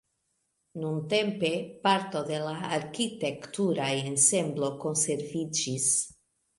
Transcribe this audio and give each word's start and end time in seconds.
Nuntempe 0.83 1.51
parto 1.85 2.23
de 2.31 2.41
la 2.47 2.55
arkitektura 2.79 3.93
ensemblo 4.09 4.75
konserviĝis. 4.85 5.91